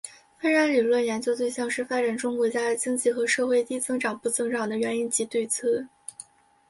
[0.41, 5.85] 发展理论的研究对象是发展中国家的经济和社会低增长不增长的原因及对策。